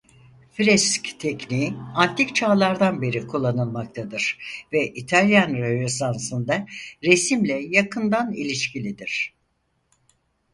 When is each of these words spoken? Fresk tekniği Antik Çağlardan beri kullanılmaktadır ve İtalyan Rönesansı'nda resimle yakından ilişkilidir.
Fresk 0.51 1.19
tekniği 1.19 1.73
Antik 1.95 2.35
Çağlardan 2.35 3.01
beri 3.01 3.27
kullanılmaktadır 3.27 4.37
ve 4.73 4.87
İtalyan 4.93 5.53
Rönesansı'nda 5.53 6.65
resimle 7.03 7.53
yakından 7.53 8.33
ilişkilidir. 8.33 9.33